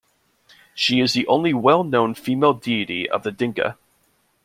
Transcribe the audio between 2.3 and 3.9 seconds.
deity of the Dinka.